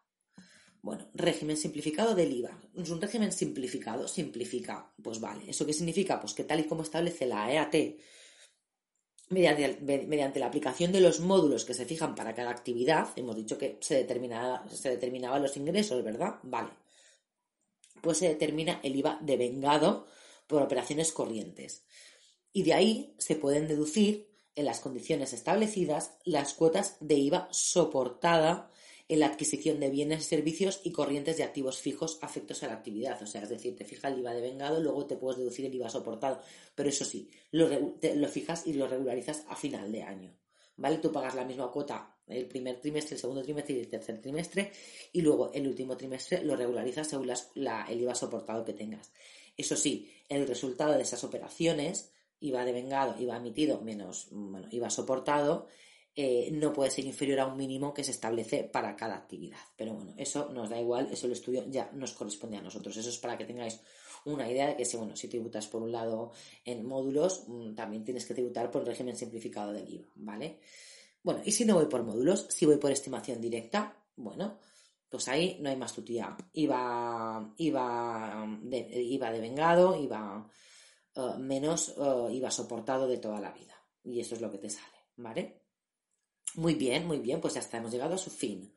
Bueno, 0.82 1.08
régimen 1.14 1.56
simplificado 1.56 2.14
del 2.14 2.32
IVA. 2.32 2.58
Es 2.76 2.90
un 2.90 3.00
régimen 3.00 3.32
simplificado, 3.32 4.08
simplifica, 4.08 4.92
pues 5.02 5.20
vale. 5.20 5.48
¿Eso 5.48 5.66
qué 5.66 5.72
significa? 5.72 6.20
Pues 6.20 6.34
que 6.34 6.44
tal 6.44 6.60
y 6.60 6.64
como 6.64 6.82
establece 6.82 7.26
la 7.26 7.52
EAT, 7.52 7.74
mediante, 9.30 10.40
la 10.40 10.46
aplicación 10.46 10.92
de 10.92 11.00
los 11.00 11.20
módulos 11.20 11.64
que 11.64 11.74
se 11.74 11.84
fijan 11.84 12.14
para 12.14 12.34
cada 12.34 12.50
actividad, 12.50 13.08
hemos 13.16 13.36
dicho 13.36 13.58
que 13.58 13.78
se, 13.80 14.06
se 14.06 14.90
determinaban 14.90 15.42
los 15.42 15.56
ingresos, 15.56 16.02
¿verdad? 16.02 16.36
Vale. 16.42 16.70
Pues 18.00 18.18
se 18.18 18.28
determina 18.28 18.80
el 18.82 18.96
IVA 18.96 19.18
devengado 19.20 20.06
por 20.46 20.62
operaciones 20.62 21.12
corrientes 21.12 21.84
y 22.52 22.62
de 22.62 22.74
ahí 22.74 23.14
se 23.18 23.36
pueden 23.36 23.68
deducir, 23.68 24.28
en 24.58 24.64
las 24.64 24.80
condiciones 24.80 25.32
establecidas, 25.32 26.18
las 26.24 26.52
cuotas 26.52 26.96
de 26.98 27.14
IVA 27.14 27.48
soportada 27.52 28.72
en 29.08 29.20
la 29.20 29.26
adquisición 29.26 29.78
de 29.78 29.88
bienes, 29.88 30.26
servicios 30.26 30.80
y 30.82 30.90
corrientes 30.90 31.36
de 31.36 31.44
activos 31.44 31.78
fijos 31.78 32.18
afectos 32.22 32.64
a 32.64 32.66
la 32.66 32.74
actividad. 32.74 33.22
O 33.22 33.26
sea, 33.26 33.42
es 33.44 33.50
decir, 33.50 33.76
te 33.76 33.84
fija 33.84 34.08
el 34.08 34.18
IVA 34.18 34.34
de 34.34 34.40
vengado, 34.40 34.80
luego 34.80 35.06
te 35.06 35.16
puedes 35.16 35.38
deducir 35.38 35.64
el 35.64 35.74
IVA 35.76 35.88
soportado. 35.88 36.40
Pero 36.74 36.88
eso 36.88 37.04
sí, 37.04 37.30
lo, 37.52 37.68
lo 37.68 38.28
fijas 38.28 38.66
y 38.66 38.72
lo 38.72 38.88
regularizas 38.88 39.44
a 39.48 39.54
final 39.54 39.92
de 39.92 40.02
año. 40.02 40.36
¿Vale? 40.76 40.98
Tú 40.98 41.12
pagas 41.12 41.36
la 41.36 41.44
misma 41.44 41.70
cuota 41.70 42.16
el 42.26 42.46
primer 42.46 42.80
trimestre, 42.80 43.14
el 43.14 43.20
segundo 43.20 43.42
trimestre 43.42 43.76
y 43.76 43.80
el 43.80 43.88
tercer 43.88 44.20
trimestre, 44.20 44.72
y 45.12 45.22
luego 45.22 45.52
el 45.52 45.66
último 45.68 45.96
trimestre 45.96 46.44
lo 46.44 46.56
regularizas 46.56 47.08
según 47.08 47.30
el 47.30 48.00
IVA 48.00 48.14
soportado 48.14 48.64
que 48.64 48.74
tengas. 48.74 49.12
Eso 49.56 49.76
sí, 49.76 50.12
el 50.28 50.46
resultado 50.46 50.94
de 50.94 51.02
esas 51.02 51.22
operaciones 51.24 52.10
IVA 52.40 52.64
devengado, 52.64 53.20
IVA 53.20 53.36
emitido 53.36 53.80
menos 53.80 54.28
bueno, 54.30 54.68
IVA 54.70 54.90
soportado, 54.90 55.66
eh, 56.20 56.50
no 56.52 56.72
puede 56.72 56.90
ser 56.90 57.04
inferior 57.04 57.40
a 57.40 57.46
un 57.46 57.56
mínimo 57.56 57.94
que 57.94 58.02
se 58.02 58.10
establece 58.10 58.64
para 58.64 58.96
cada 58.96 59.16
actividad. 59.16 59.60
Pero 59.76 59.94
bueno, 59.94 60.14
eso 60.16 60.48
nos 60.52 60.68
da 60.68 60.80
igual, 60.80 61.08
eso 61.12 61.26
el 61.26 61.32
estudio 61.32 61.64
ya 61.68 61.90
nos 61.92 62.12
corresponde 62.12 62.56
a 62.56 62.60
nosotros. 62.60 62.96
Eso 62.96 63.08
es 63.08 63.18
para 63.18 63.38
que 63.38 63.44
tengáis 63.44 63.80
una 64.24 64.50
idea 64.50 64.66
de 64.66 64.76
que 64.76 64.84
si, 64.84 64.96
bueno, 64.96 65.14
si 65.14 65.28
tributas 65.28 65.68
por 65.68 65.80
un 65.82 65.92
lado 65.92 66.32
en 66.64 66.84
módulos, 66.84 67.44
mm, 67.46 67.74
también 67.74 68.04
tienes 68.04 68.26
que 68.26 68.34
tributar 68.34 68.70
por 68.70 68.82
el 68.82 68.88
régimen 68.88 69.16
simplificado 69.16 69.72
del 69.72 69.88
IVA, 69.88 70.08
¿vale? 70.16 70.58
Bueno, 71.22 71.40
y 71.44 71.52
si 71.52 71.64
no 71.64 71.74
voy 71.74 71.86
por 71.86 72.02
módulos, 72.02 72.46
si 72.50 72.66
voy 72.66 72.78
por 72.78 72.90
estimación 72.90 73.40
directa, 73.40 73.96
bueno, 74.16 74.58
pues 75.08 75.28
ahí 75.28 75.58
no 75.60 75.70
hay 75.70 75.76
más 75.76 75.94
tutía. 75.94 76.36
IVA, 76.52 77.54
IVA, 77.56 78.58
de, 78.62 79.02
IVA 79.02 79.30
devengado, 79.30 79.96
IVA 79.96 80.48
eh, 81.18 81.38
menos 81.38 81.94
uh, 81.96 82.50
soportado 82.50 83.06
de 83.06 83.18
toda 83.18 83.40
la 83.40 83.52
vida. 83.52 83.74
Y 84.04 84.20
eso 84.20 84.34
es 84.34 84.40
lo 84.40 84.50
que 84.50 84.58
te 84.58 84.70
sale, 84.70 84.96
¿vale? 85.16 85.62
Muy 86.54 86.74
bien, 86.74 87.06
muy 87.06 87.18
bien, 87.18 87.40
pues 87.40 87.54
ya 87.54 87.60
está, 87.60 87.76
hemos 87.78 87.92
llegado 87.92 88.14
a 88.14 88.18
su 88.18 88.30
fin. 88.30 88.72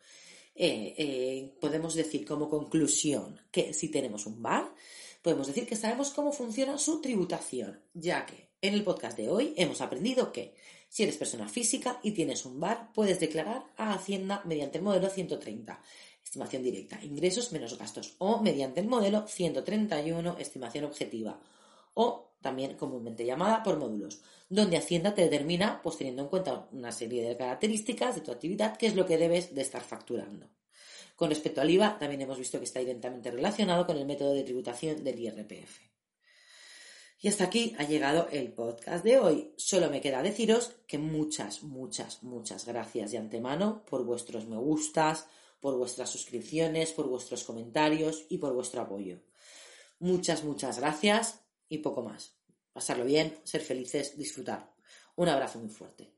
eh, 0.56 1.58
podemos 1.62 1.94
decir 1.94 2.26
como 2.26 2.50
conclusión 2.50 3.40
que 3.52 3.74
si 3.74 3.90
tenemos 3.90 4.26
un 4.26 4.42
bar, 4.42 4.74
podemos 5.22 5.48
decir 5.48 5.66
que 5.66 5.76
sabemos 5.76 6.12
cómo 6.12 6.32
funciona 6.32 6.78
su 6.78 7.00
tributación, 7.00 7.82
ya 7.94 8.26
que 8.26 8.52
en 8.62 8.74
el 8.74 8.84
podcast 8.84 9.18
de 9.18 9.30
hoy 9.30 9.54
hemos 9.58 9.82
aprendido 9.82 10.32
que 10.32 10.56
si 10.92 11.04
eres 11.04 11.16
persona 11.16 11.48
física 11.48 12.02
y 12.04 12.12
tienes 12.12 12.46
un 12.46 12.60
bar, 12.60 12.92
puedes 12.94 13.20
declarar 13.20 13.64
a 13.78 13.94
Hacienda 13.94 14.42
mediante 14.44 14.78
el 14.78 14.84
modelo 14.84 15.10
130, 15.10 15.82
estimación 16.22 16.64
directa, 16.64 17.00
ingresos 17.02 17.54
menos 17.54 17.78
gastos, 17.78 18.16
o 18.18 18.42
mediante 18.42 18.82
el 18.82 18.88
modelo 18.88 19.26
131, 19.26 20.38
estimación 20.38 20.84
objetiva, 20.84 21.40
o 21.94 22.32
también 22.42 22.76
comúnmente 22.76 23.26
llamada 23.26 23.64
por 23.64 23.78
módulos, 23.78 24.22
donde 24.50 24.78
Hacienda 24.78 25.14
te 25.14 25.22
determina, 25.22 25.82
pues 25.82 25.98
teniendo 25.98 26.24
en 26.24 26.30
cuenta 26.30 26.68
una 26.72 26.92
serie 26.92 27.28
de 27.28 27.38
características 27.38 28.16
de 28.16 28.22
tu 28.22 28.32
actividad, 28.32 28.76
qué 28.78 28.88
es 28.88 28.96
lo 28.96 29.06
que 29.06 29.18
debes 29.18 29.54
de 29.54 29.62
estar 29.62 29.82
facturando. 29.82 30.50
Con 31.16 31.30
respecto 31.30 31.62
al 31.62 31.70
IVA, 31.70 32.00
también 32.00 32.22
hemos 32.22 32.40
visto 32.40 32.58
que 32.58 32.66
está 32.66 32.80
directamente 32.80 33.30
relacionado 33.30 33.86
con 33.86 33.96
el 33.98 34.06
método 34.06 34.34
de 34.34 34.44
tributación 34.44 35.04
del 35.04 35.20
IRPF. 35.20 35.80
Y 37.20 37.28
hasta 37.28 37.44
aquí 37.44 37.76
ha 37.78 37.84
llegado 37.84 38.28
el 38.32 38.52
podcast 38.52 39.04
de 39.06 39.20
hoy. 39.20 39.54
Solo 39.56 39.92
me 39.92 40.02
queda 40.02 40.24
deciros 40.24 40.72
que 40.88 40.98
muchas, 40.98 41.62
muchas, 41.62 42.24
muchas 42.24 42.66
gracias 42.66 43.12
de 43.12 43.20
antemano 43.20 43.86
por 43.86 44.04
vuestros 44.04 44.48
me 44.48 44.58
gustas, 44.58 45.28
por 45.60 45.78
vuestras 45.78 46.10
suscripciones, 46.10 46.92
por 46.94 47.08
vuestros 47.08 47.44
comentarios 47.44 48.26
y 48.28 48.40
por 48.40 48.54
vuestro 48.54 48.82
apoyo. 48.82 49.20
Muchas, 50.00 50.44
muchas 50.44 50.80
gracias 50.80 51.41
y 51.72 51.80
poco 51.80 52.04
más. 52.04 52.36
Pasarlo 52.74 53.06
bien, 53.06 53.40
ser 53.44 53.62
felices, 53.62 54.16
disfrutar. 54.18 54.70
Un 55.16 55.30
abrazo 55.30 55.58
muy 55.60 55.70
fuerte. 55.70 56.12